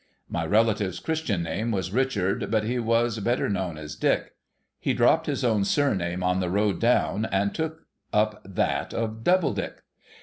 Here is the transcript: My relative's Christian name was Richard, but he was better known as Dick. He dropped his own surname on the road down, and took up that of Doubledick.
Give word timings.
My 0.27 0.47
relative's 0.47 0.99
Christian 0.99 1.43
name 1.43 1.69
was 1.69 1.91
Richard, 1.91 2.49
but 2.49 2.63
he 2.63 2.79
was 2.79 3.19
better 3.19 3.47
known 3.49 3.77
as 3.77 3.95
Dick. 3.95 4.33
He 4.79 4.95
dropped 4.95 5.27
his 5.27 5.43
own 5.43 5.63
surname 5.63 6.23
on 6.23 6.39
the 6.39 6.49
road 6.49 6.79
down, 6.79 7.25
and 7.25 7.53
took 7.53 7.85
up 8.11 8.41
that 8.43 8.95
of 8.95 9.23
Doubledick. 9.23 9.83